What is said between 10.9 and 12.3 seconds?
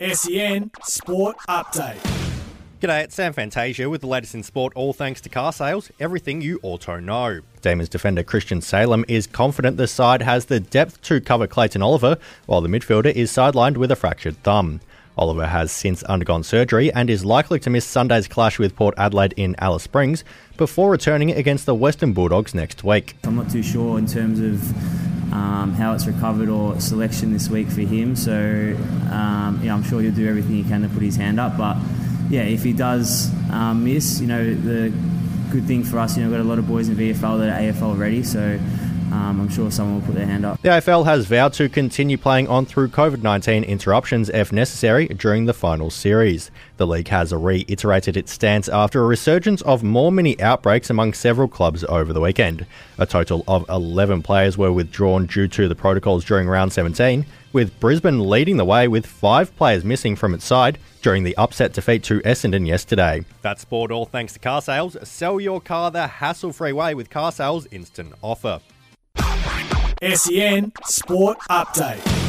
to cover Clayton Oliver,